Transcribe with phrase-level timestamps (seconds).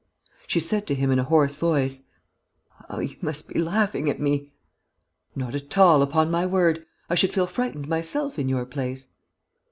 [0.47, 2.07] She said to him, in a hoarse voice:
[2.89, 4.49] "How you must be laughing at me!"
[5.35, 6.87] "Not at all, upon my word.
[7.07, 9.09] I should feel frightened myself, in your place."